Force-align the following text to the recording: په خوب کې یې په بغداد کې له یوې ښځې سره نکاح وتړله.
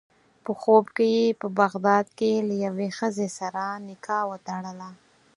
په 0.43 0.51
خوب 0.61 0.85
کې 0.95 1.07
یې 1.17 1.25
په 1.41 1.47
بغداد 1.59 2.05
کې 2.19 2.31
له 2.47 2.55
یوې 2.65 2.89
ښځې 2.97 3.27
سره 3.39 3.63
نکاح 3.87 4.23
وتړله. 4.31 4.89